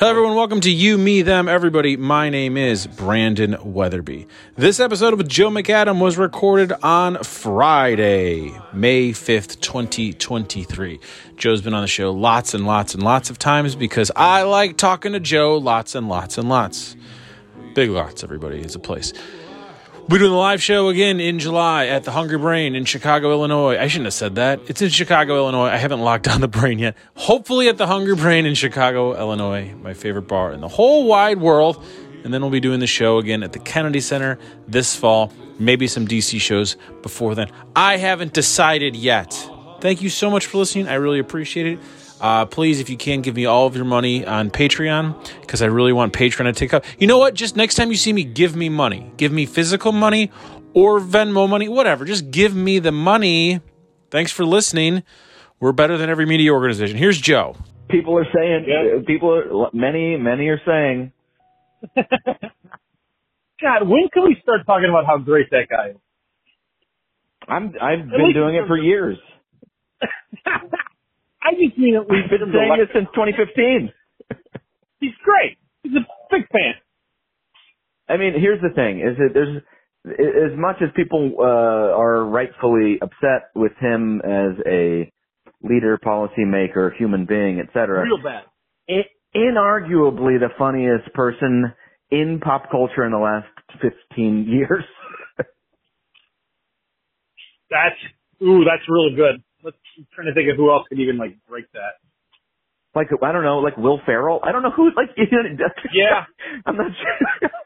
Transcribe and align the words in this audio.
Hello, 0.00 0.12
everyone. 0.12 0.34
Welcome 0.34 0.60
to 0.62 0.70
You, 0.70 0.96
Me, 0.96 1.20
Them, 1.20 1.46
Everybody. 1.46 1.98
My 1.98 2.30
name 2.30 2.56
is 2.56 2.86
Brandon 2.86 3.58
Weatherby. 3.62 4.26
This 4.56 4.80
episode 4.80 5.12
with 5.12 5.28
Joe 5.28 5.50
McAdam 5.50 6.00
was 6.00 6.16
recorded 6.16 6.72
on 6.82 7.22
Friday, 7.22 8.50
May 8.72 9.10
5th, 9.10 9.60
2023. 9.60 11.00
Joe's 11.36 11.60
been 11.60 11.74
on 11.74 11.82
the 11.82 11.86
show 11.86 12.12
lots 12.12 12.54
and 12.54 12.66
lots 12.66 12.94
and 12.94 13.02
lots 13.02 13.28
of 13.28 13.38
times 13.38 13.74
because 13.74 14.10
I 14.16 14.44
like 14.44 14.78
talking 14.78 15.12
to 15.12 15.20
Joe 15.20 15.58
lots 15.58 15.94
and 15.94 16.08
lots 16.08 16.38
and 16.38 16.48
lots. 16.48 16.96
Big 17.74 17.90
lots, 17.90 18.24
everybody. 18.24 18.58
It's 18.60 18.74
a 18.74 18.78
place. 18.78 19.12
We're 20.10 20.18
doing 20.18 20.32
the 20.32 20.36
live 20.36 20.60
show 20.60 20.88
again 20.88 21.20
in 21.20 21.38
July 21.38 21.86
at 21.86 22.02
the 22.02 22.10
Hungry 22.10 22.36
Brain 22.36 22.74
in 22.74 22.84
Chicago, 22.84 23.30
Illinois. 23.30 23.78
I 23.78 23.86
shouldn't 23.86 24.06
have 24.06 24.14
said 24.14 24.34
that. 24.34 24.58
It's 24.66 24.82
in 24.82 24.88
Chicago, 24.88 25.36
Illinois. 25.36 25.68
I 25.68 25.76
haven't 25.76 26.00
locked 26.00 26.24
down 26.24 26.40
the 26.40 26.48
brain 26.48 26.80
yet. 26.80 26.96
Hopefully 27.14 27.68
at 27.68 27.76
the 27.76 27.86
Hungry 27.86 28.16
Brain 28.16 28.44
in 28.44 28.56
Chicago, 28.56 29.16
Illinois, 29.16 29.72
my 29.80 29.94
favorite 29.94 30.26
bar 30.26 30.52
in 30.52 30.60
the 30.60 30.66
whole 30.66 31.06
wide 31.06 31.40
world. 31.40 31.84
And 32.24 32.34
then 32.34 32.40
we'll 32.40 32.50
be 32.50 32.58
doing 32.58 32.80
the 32.80 32.88
show 32.88 33.18
again 33.18 33.44
at 33.44 33.52
the 33.52 33.60
Kennedy 33.60 34.00
Center 34.00 34.36
this 34.66 34.96
fall. 34.96 35.32
Maybe 35.60 35.86
some 35.86 36.08
DC 36.08 36.40
shows 36.40 36.76
before 37.02 37.36
then. 37.36 37.48
I 37.76 37.96
haven't 37.96 38.32
decided 38.32 38.96
yet. 38.96 39.32
Thank 39.80 40.02
you 40.02 40.08
so 40.08 40.28
much 40.28 40.46
for 40.46 40.58
listening. 40.58 40.88
I 40.88 40.94
really 40.94 41.20
appreciate 41.20 41.66
it. 41.66 41.78
Uh, 42.20 42.44
please, 42.46 42.80
if 42.80 42.90
you 42.90 42.96
can, 42.96 43.22
give 43.22 43.34
me 43.34 43.46
all 43.46 43.66
of 43.66 43.74
your 43.76 43.84
money 43.84 44.26
on 44.26 44.50
Patreon 44.50 45.40
because 45.40 45.62
I 45.62 45.66
really 45.66 45.92
want 45.92 46.12
Patreon 46.12 46.44
to 46.44 46.52
take 46.52 46.74
up. 46.74 46.84
You 46.98 47.06
know 47.06 47.18
what? 47.18 47.34
Just 47.34 47.56
next 47.56 47.76
time 47.76 47.90
you 47.90 47.96
see 47.96 48.12
me, 48.12 48.24
give 48.24 48.54
me 48.54 48.68
money. 48.68 49.10
Give 49.16 49.32
me 49.32 49.46
physical 49.46 49.92
money 49.92 50.30
or 50.74 51.00
Venmo 51.00 51.48
money, 51.48 51.68
whatever. 51.68 52.04
Just 52.04 52.30
give 52.30 52.54
me 52.54 52.78
the 52.78 52.92
money. 52.92 53.60
Thanks 54.10 54.32
for 54.32 54.44
listening. 54.44 55.02
We're 55.60 55.72
better 55.72 55.96
than 55.96 56.10
every 56.10 56.26
media 56.26 56.52
organization. 56.52 56.96
Here's 56.98 57.18
Joe. 57.20 57.56
People 57.88 58.16
are 58.18 58.26
saying, 58.34 58.66
Yeah. 58.68 59.00
people 59.06 59.34
are, 59.34 59.70
many, 59.72 60.16
many 60.16 60.48
are 60.48 60.60
saying, 60.66 61.12
God, 61.96 63.88
when 63.88 64.08
can 64.12 64.24
we 64.24 64.36
start 64.42 64.60
talking 64.66 64.88
about 64.88 65.06
how 65.06 65.18
great 65.18 65.50
that 65.50 65.68
guy 65.68 65.90
is? 65.90 65.96
I'm, 67.48 67.74
I've 67.80 68.00
At 68.00 68.10
been 68.10 68.32
doing 68.32 68.54
it 68.56 68.66
for 68.66 68.76
terms 68.76 68.80
of- 68.80 68.84
years. 68.84 69.18
I 71.42 71.52
just 71.54 71.78
mean 71.78 71.96
at 71.96 72.08
least 72.08 72.28
I've 72.28 72.30
been 72.30 72.48
in 72.48 72.52
terms 72.52 72.54
of 72.54 72.60
saying 72.60 72.78
this 72.78 72.92
since 72.94 73.08
2015. 73.14 73.92
He's 75.00 75.16
great. 75.24 75.56
He's 75.82 75.92
a 75.96 76.04
big 76.30 76.48
fan. 76.48 76.74
I 78.08 78.16
mean, 78.16 78.34
here's 78.38 78.60
the 78.60 78.74
thing: 78.74 79.00
is 79.00 79.16
that 79.16 79.30
there's 79.32 79.62
as 80.06 80.56
much 80.58 80.76
as 80.82 80.88
people 80.96 81.34
uh, 81.38 81.96
are 81.96 82.24
rightfully 82.24 82.98
upset 83.02 83.50
with 83.54 83.72
him 83.80 84.20
as 84.24 84.56
a 84.66 85.10
leader, 85.62 85.98
policymaker, 86.04 86.94
human 86.96 87.26
being, 87.26 87.60
etc. 87.60 88.02
Real 88.02 88.22
bad. 88.22 88.44
inarguably 89.34 90.40
the 90.40 90.48
funniest 90.58 91.12
person 91.14 91.72
in 92.10 92.40
pop 92.42 92.70
culture 92.70 93.04
in 93.04 93.12
the 93.12 93.18
last 93.18 93.46
15 93.80 94.46
years. 94.48 94.84
That's 97.70 97.94
ooh, 98.42 98.64
that's 98.64 98.82
really 98.88 99.14
good. 99.14 99.44
Let's 99.64 99.76
I'm 99.98 100.06
trying 100.14 100.28
to 100.28 100.34
think 100.34 100.50
of 100.50 100.56
who 100.56 100.70
else 100.70 100.86
could 100.88 101.00
even 101.00 101.18
like 101.18 101.36
break 101.48 101.70
that. 101.72 102.00
like 102.94 103.08
I 103.22 103.32
don't 103.32 103.44
know, 103.44 103.58
like 103.58 103.76
Will 103.76 104.00
Ferrell. 104.06 104.40
I 104.44 104.52
don't 104.52 104.62
know 104.62 104.70
who. 104.74 104.90
Like 104.96 105.10
Yeah. 105.92 106.24
I'm 106.66 106.76
not 106.76 106.90
sure. 106.92 107.50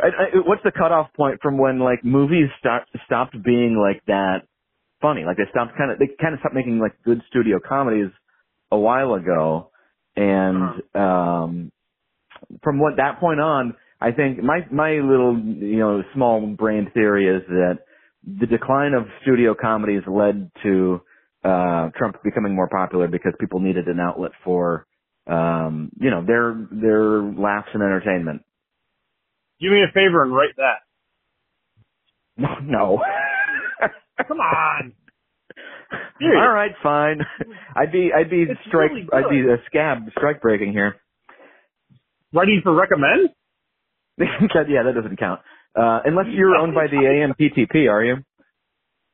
I, 0.00 0.06
I, 0.06 0.24
what's 0.46 0.62
the 0.62 0.70
cutoff 0.70 1.12
point 1.14 1.40
from 1.42 1.58
when 1.58 1.80
like 1.80 2.04
movies 2.04 2.48
start 2.60 2.84
stopped 3.06 3.36
being 3.42 3.76
like 3.76 4.02
that 4.06 4.42
funny? 5.00 5.24
Like 5.24 5.36
they 5.38 5.50
stopped 5.50 5.76
kind 5.76 5.90
of 5.90 5.98
they 5.98 6.06
kind 6.20 6.34
of 6.34 6.40
stopped 6.40 6.54
making 6.54 6.78
like 6.78 6.92
good 7.04 7.20
studio 7.28 7.58
comedies 7.66 8.10
a 8.70 8.78
while 8.78 9.14
ago, 9.14 9.70
and 10.14 10.82
um, 10.94 11.72
from 12.62 12.78
what 12.78 12.96
that 12.96 13.18
point 13.18 13.40
on, 13.40 13.74
I 14.00 14.12
think 14.12 14.42
my 14.42 14.60
my 14.70 14.92
little 14.92 15.36
you 15.38 15.78
know 15.78 16.02
small 16.14 16.46
brain 16.46 16.90
theory 16.94 17.26
is 17.26 17.42
that 17.48 17.78
the 18.24 18.46
decline 18.46 18.94
of 18.94 19.04
studio 19.22 19.54
comedies 19.60 20.02
led 20.06 20.50
to 20.62 21.00
uh 21.44 21.90
Trump 21.96 22.16
becoming 22.24 22.54
more 22.54 22.68
popular 22.68 23.06
because 23.08 23.32
people 23.38 23.60
needed 23.60 23.86
an 23.86 24.00
outlet 24.00 24.32
for 24.44 24.86
um 25.26 25.90
you 26.00 26.10
know 26.10 26.24
their 26.24 26.56
their 26.70 27.22
laughs 27.22 27.68
and 27.74 27.82
entertainment. 27.82 28.42
Do 29.60 29.70
me 29.70 29.82
a 29.82 29.92
favor 29.92 30.22
and 30.22 30.34
write 30.34 30.56
that. 30.56 30.78
No, 32.36 32.54
no. 32.62 33.02
Come 34.26 34.38
on. 34.38 34.92
All 36.22 36.52
right, 36.52 36.72
fine. 36.82 37.20
I'd 37.76 37.92
be 37.92 38.10
I'd 38.14 38.30
be 38.30 38.42
It's 38.42 38.60
strike 38.66 38.90
really 38.90 39.06
I'd 39.12 39.30
be 39.30 39.40
a 39.40 39.56
scab 39.66 40.08
strike 40.16 40.40
breaking 40.40 40.72
here. 40.72 40.96
Writing 42.32 42.60
for 42.62 42.74
recommend? 42.74 43.30
Yeah, 44.20 44.82
that 44.82 44.94
doesn't 44.94 45.18
count. 45.18 45.40
Uh 45.78 46.00
unless 46.04 46.26
you're 46.30 46.56
owned 46.56 46.74
by 46.74 46.88
the 46.88 46.96
AMPTP, 46.96 47.88
are 47.90 48.04
you? 48.04 48.16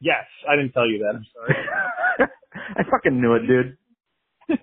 Yes. 0.00 0.24
I 0.48 0.56
didn't 0.56 0.72
tell 0.72 0.88
you 0.88 0.98
that. 1.00 1.16
I'm 1.16 1.26
sorry. 1.34 1.54
I 2.54 2.82
fucking 2.90 3.20
knew 3.20 3.34
it, 3.34 3.46
dude. 3.46 3.76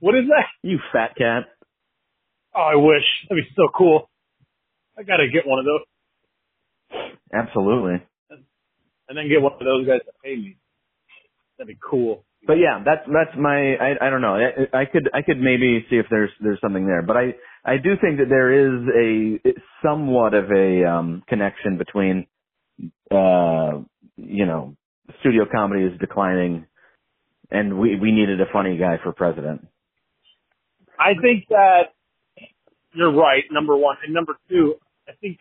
what 0.00 0.14
is 0.14 0.24
that? 0.28 0.46
You 0.62 0.78
fat 0.92 1.16
cat. 1.16 1.44
Oh, 2.54 2.60
I 2.60 2.76
wish. 2.76 3.04
That'd 3.28 3.44
be 3.44 3.50
so 3.56 3.68
cool. 3.76 4.10
I 4.98 5.02
gotta 5.02 5.28
get 5.32 5.46
one 5.46 5.58
of 5.58 5.64
those 5.64 5.80
Absolutely. 7.32 8.02
and 9.08 9.16
then 9.16 9.28
get 9.28 9.40
one 9.40 9.52
of 9.52 9.60
those 9.60 9.86
guys 9.86 10.00
to 10.04 10.12
pay 10.22 10.36
me. 10.36 10.56
That'd 11.58 11.68
be 11.68 11.78
cool. 11.82 12.24
But 12.46 12.54
yeah, 12.54 12.82
that's 12.84 13.06
that's 13.06 13.36
my 13.38 13.74
I 13.74 14.06
I 14.06 14.10
don't 14.10 14.22
know. 14.22 14.34
I, 14.34 14.80
I 14.80 14.84
could 14.86 15.10
I 15.12 15.22
could 15.22 15.38
maybe 15.38 15.84
see 15.90 15.96
if 15.96 16.06
there's 16.10 16.30
there's 16.40 16.60
something 16.60 16.86
there, 16.86 17.02
but 17.02 17.16
I 17.16 17.34
I 17.64 17.76
do 17.76 17.94
think 18.00 18.18
that 18.18 18.28
there 18.28 18.50
is 18.52 18.88
a 18.88 19.54
somewhat 19.84 20.34
of 20.34 20.50
a 20.50 20.84
um 20.88 21.22
connection 21.28 21.76
between 21.76 22.26
uh 23.10 23.80
you 24.16 24.46
know 24.46 24.74
studio 25.20 25.44
comedy 25.50 25.84
is 25.84 25.98
declining 26.00 26.66
and 27.50 27.78
we 27.78 27.96
we 27.96 28.12
needed 28.12 28.40
a 28.40 28.46
funny 28.52 28.76
guy 28.76 28.98
for 29.02 29.12
president. 29.12 29.66
I 30.98 31.14
think 31.20 31.46
that 31.48 31.94
you're 32.94 33.12
right, 33.12 33.44
number 33.50 33.76
one. 33.76 33.96
And 34.04 34.12
number 34.12 34.36
two, 34.48 34.74
I 35.08 35.12
think 35.20 35.38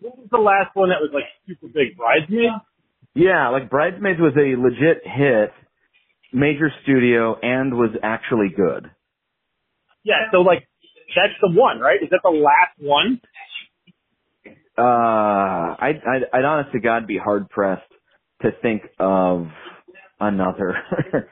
what 0.00 0.18
was 0.18 0.28
the 0.30 0.38
last 0.38 0.74
one 0.74 0.90
that 0.90 1.00
was 1.00 1.10
like 1.12 1.24
super 1.46 1.68
big? 1.68 1.96
Bridesmaids? 1.96 2.64
Yeah, 3.14 3.48
like 3.50 3.70
Bridesmaids 3.70 4.18
was 4.20 4.32
a 4.36 4.60
legit 4.60 5.02
hit, 5.04 5.52
major 6.32 6.70
studio 6.82 7.38
and 7.40 7.74
was 7.74 7.90
actually 8.02 8.48
good. 8.54 8.90
Yeah, 10.02 10.30
so 10.32 10.38
like 10.38 10.66
that's 11.14 11.34
the 11.40 11.50
one, 11.50 11.78
right? 11.78 12.02
Is 12.02 12.10
that 12.10 12.20
the 12.22 12.30
last 12.30 12.76
one? 12.78 13.20
Uh, 14.76 15.76
I'd, 15.78 16.02
I'd, 16.04 16.22
I'd 16.32 16.44
honest 16.44 16.72
to 16.72 16.80
God 16.80 17.06
be 17.06 17.16
hard 17.16 17.48
pressed 17.48 17.82
to 18.42 18.50
think 18.60 18.82
of 18.98 19.46
another. 20.28 20.76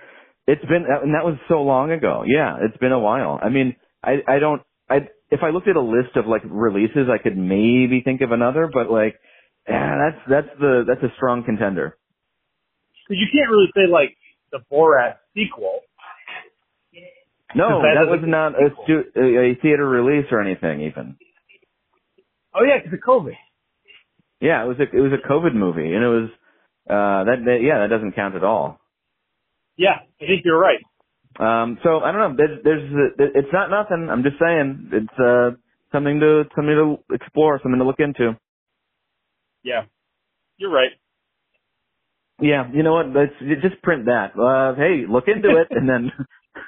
it's 0.46 0.62
been, 0.62 0.84
and 0.88 1.14
that 1.14 1.24
was 1.24 1.36
so 1.48 1.62
long 1.62 1.90
ago. 1.90 2.24
Yeah, 2.26 2.56
it's 2.62 2.76
been 2.78 2.92
a 2.92 2.98
while. 2.98 3.38
I 3.42 3.48
mean, 3.48 3.76
I, 4.02 4.16
I 4.26 4.38
don't, 4.38 4.62
I, 4.88 5.08
if 5.30 5.40
I 5.42 5.50
looked 5.50 5.68
at 5.68 5.76
a 5.76 5.80
list 5.80 6.16
of 6.16 6.26
like 6.26 6.42
releases, 6.44 7.08
I 7.08 7.22
could 7.22 7.36
maybe 7.36 8.02
think 8.04 8.20
of 8.20 8.32
another, 8.32 8.68
but 8.72 8.90
like, 8.90 9.16
yeah, 9.68 9.96
that's, 9.98 10.22
that's 10.28 10.58
the, 10.60 10.84
that's 10.86 11.02
a 11.02 11.14
strong 11.16 11.44
contender. 11.44 11.96
Because 13.08 13.20
you 13.20 13.28
can't 13.32 13.50
really 13.50 13.70
say 13.74 13.90
like 13.90 14.16
the 14.50 14.60
Borat 14.72 15.16
sequel. 15.34 15.80
No, 17.54 17.82
That 17.82 18.00
that 18.00 18.10
was 18.10 18.20
not 18.24 18.54
a, 18.54 18.70
stu- 18.84 19.12
a 19.14 19.60
theater 19.60 19.86
release 19.86 20.26
or 20.30 20.40
anything 20.40 20.82
even. 20.82 21.16
Oh 22.54 22.64
yeah, 22.64 22.78
because 22.82 22.94
of 22.94 23.00
COVID. 23.06 23.34
Yeah, 24.40 24.64
it 24.64 24.68
was 24.68 24.78
a, 24.80 24.84
it 24.84 25.00
was 25.00 25.12
a 25.12 25.28
COVID 25.28 25.54
movie 25.54 25.92
and 25.92 26.02
it 26.02 26.08
was, 26.08 26.30
uh, 26.88 27.24
that, 27.24 27.36
that, 27.44 27.58
yeah, 27.62 27.80
that 27.80 27.90
doesn't 27.94 28.16
count 28.16 28.34
at 28.34 28.42
all. 28.42 28.80
Yeah, 29.76 29.96
I 30.20 30.26
think 30.26 30.42
you're 30.44 30.58
right. 30.58 30.80
Um, 31.40 31.78
so 31.82 32.00
I 32.00 32.12
don't 32.12 32.20
know. 32.20 32.36
There's, 32.36 32.62
there's, 32.64 33.12
it's 33.34 33.52
not 33.52 33.70
nothing. 33.70 34.08
I'm 34.10 34.22
just 34.22 34.36
saying 34.38 34.90
it's 34.92 35.18
uh, 35.18 35.50
something 35.90 36.20
to 36.20 36.44
something 36.54 36.74
to 36.74 37.14
explore, 37.14 37.58
something 37.62 37.78
to 37.78 37.84
look 37.86 38.00
into. 38.00 38.36
Yeah, 39.62 39.84
you're 40.58 40.72
right. 40.72 40.90
Yeah, 42.40 42.70
you 42.72 42.82
know 42.82 42.92
what? 42.94 43.06
Let's 43.08 43.32
just 43.62 43.80
print 43.82 44.06
that. 44.06 44.32
Uh, 44.38 44.74
hey, 44.74 45.04
look 45.08 45.24
into 45.28 45.56
it, 45.56 45.68
and 45.70 45.88
then 45.88 46.12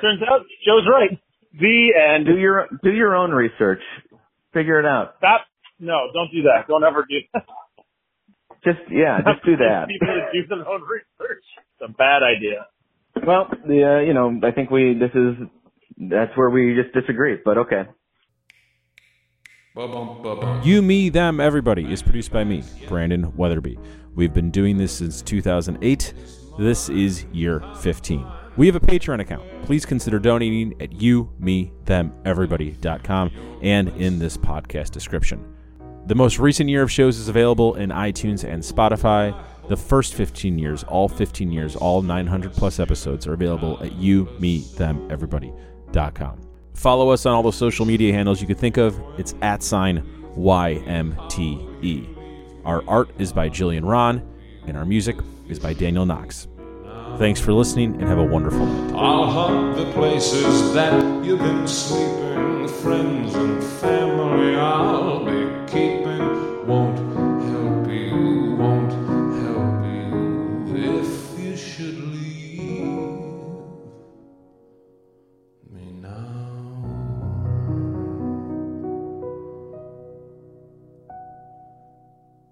Turns 0.00 0.20
out 0.30 0.40
Joe's 0.64 0.86
right. 0.90 1.18
The 1.58 1.92
end. 2.14 2.26
do 2.26 2.36
your 2.36 2.68
do 2.82 2.92
your 2.92 3.14
own 3.16 3.30
research. 3.32 3.80
Figure 4.52 4.78
it 4.78 4.86
out. 4.86 5.14
Stop. 5.18 5.42
No, 5.78 6.08
don't 6.14 6.30
do 6.32 6.42
that. 6.42 6.66
Don't 6.68 6.84
ever 6.84 7.04
do 7.08 7.16
that. 7.34 7.44
Just 8.66 8.82
yeah, 8.90 9.18
just 9.32 9.44
do 9.44 9.56
that. 9.56 9.86
People 9.88 10.08
to 10.08 10.42
do 10.42 10.46
their 10.48 10.68
own 10.68 10.82
research. 10.82 11.44
It's 11.56 11.88
a 11.88 11.92
bad 11.92 12.22
idea. 12.22 12.66
Well, 13.24 13.48
the 13.66 13.98
uh, 13.98 14.00
you 14.00 14.12
know, 14.12 14.40
I 14.42 14.50
think 14.50 14.70
we 14.70 14.98
this 14.98 15.14
is 15.14 15.46
that's 16.10 16.36
where 16.36 16.50
we 16.50 16.74
just 16.74 16.92
disagree. 16.92 17.36
But 17.44 17.58
okay. 17.58 17.84
You, 20.64 20.80
Me, 20.80 21.10
Them, 21.10 21.38
Everybody 21.38 21.92
is 21.92 22.02
produced 22.02 22.32
by 22.32 22.44
me, 22.44 22.62
Brandon 22.88 23.36
Weatherby. 23.36 23.78
We've 24.14 24.32
been 24.32 24.50
doing 24.50 24.78
this 24.78 24.90
since 24.90 25.20
2008. 25.20 26.14
This 26.58 26.88
is 26.88 27.24
year 27.26 27.62
15. 27.82 28.26
We 28.56 28.66
have 28.68 28.76
a 28.76 28.80
Patreon 28.80 29.20
account. 29.20 29.44
Please 29.64 29.84
consider 29.84 30.18
donating 30.18 30.80
at 30.80 30.92
you, 30.92 31.30
me, 31.38 31.72
them, 31.84 32.14
everybody.com 32.24 33.30
and 33.60 33.88
in 34.00 34.18
this 34.18 34.38
podcast 34.38 34.92
description. 34.92 35.55
The 36.06 36.14
most 36.14 36.38
recent 36.38 36.70
year 36.70 36.82
of 36.82 36.92
shows 36.92 37.18
is 37.18 37.26
available 37.28 37.74
in 37.74 37.90
iTunes 37.90 38.44
and 38.44 38.62
Spotify. 38.62 39.36
The 39.68 39.76
first 39.76 40.14
15 40.14 40.56
years, 40.56 40.84
all 40.84 41.08
15 41.08 41.50
years, 41.50 41.74
all 41.74 42.00
900 42.00 42.52
plus 42.52 42.78
episodes 42.78 43.26
are 43.26 43.32
available 43.32 43.82
at 43.82 43.92
you, 43.94 44.28
me, 44.38 44.58
them, 44.76 45.10
everybody.com. 45.10 46.40
Follow 46.74 47.10
us 47.10 47.26
on 47.26 47.34
all 47.34 47.42
the 47.42 47.50
social 47.50 47.84
media 47.84 48.12
handles 48.12 48.40
you 48.40 48.46
could 48.46 48.56
think 48.56 48.76
of. 48.76 48.96
It's 49.18 49.34
at 49.42 49.64
sign 49.64 50.06
YMTE. 50.36 52.06
Our 52.64 52.84
art 52.86 53.10
is 53.18 53.32
by 53.32 53.48
Jillian 53.48 53.84
Ron, 53.84 54.22
and 54.68 54.76
our 54.76 54.84
music 54.84 55.16
is 55.48 55.58
by 55.58 55.72
Daniel 55.72 56.06
Knox. 56.06 56.46
Thanks 57.18 57.40
for 57.40 57.52
listening 57.52 57.94
and 57.94 58.04
have 58.04 58.18
a 58.18 58.24
wonderful 58.24 58.64
night. 58.64 58.94
I'll 58.94 59.24
hunt 59.24 59.76
the 59.76 59.90
places 59.92 60.72
that 60.72 61.24
you've 61.24 61.40
been 61.40 61.66
sleeping, 61.66 62.68
friends 62.68 63.34
and 63.34 63.64
family. 63.64 64.54
I'll 64.54 65.24
be 65.24 65.55
should 71.86 71.98
leave. 71.98 72.25